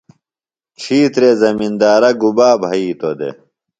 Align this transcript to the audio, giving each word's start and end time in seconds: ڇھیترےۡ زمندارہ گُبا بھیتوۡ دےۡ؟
ڇھیترےۡ 0.79 1.35
زمندارہ 1.41 2.09
گُبا 2.21 2.49
بھیتوۡ 2.61 3.15
دےۡ؟ 3.19 3.35